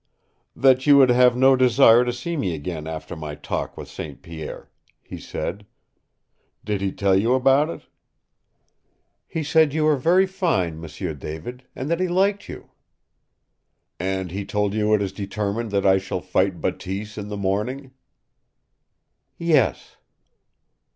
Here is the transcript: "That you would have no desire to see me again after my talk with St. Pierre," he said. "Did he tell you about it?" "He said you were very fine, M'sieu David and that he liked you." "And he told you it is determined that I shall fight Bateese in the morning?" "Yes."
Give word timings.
"That 0.55 0.87
you 0.87 0.97
would 0.97 1.11
have 1.11 1.37
no 1.37 1.55
desire 1.55 2.03
to 2.03 2.11
see 2.11 2.35
me 2.35 2.55
again 2.55 2.87
after 2.87 3.15
my 3.15 3.35
talk 3.35 3.77
with 3.77 3.87
St. 3.87 4.23
Pierre," 4.23 4.71
he 4.99 5.19
said. 5.19 5.63
"Did 6.65 6.81
he 6.81 6.91
tell 6.91 7.15
you 7.15 7.35
about 7.35 7.69
it?" 7.69 7.83
"He 9.27 9.43
said 9.43 9.75
you 9.75 9.83
were 9.83 9.95
very 9.97 10.25
fine, 10.25 10.81
M'sieu 10.81 11.13
David 11.13 11.65
and 11.75 11.87
that 11.91 11.99
he 11.99 12.07
liked 12.07 12.49
you." 12.49 12.71
"And 13.99 14.31
he 14.31 14.43
told 14.43 14.73
you 14.73 14.91
it 14.95 15.03
is 15.03 15.11
determined 15.13 15.69
that 15.69 15.85
I 15.85 15.99
shall 15.99 16.19
fight 16.21 16.61
Bateese 16.61 17.15
in 17.15 17.27
the 17.27 17.37
morning?" 17.37 17.91
"Yes." 19.37 19.97